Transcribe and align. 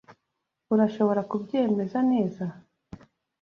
Urashobora 0.73 1.21
kubyemeza 1.29 1.97
neza.. 2.11 2.45